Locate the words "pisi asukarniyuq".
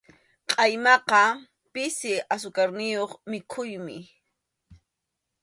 1.71-3.11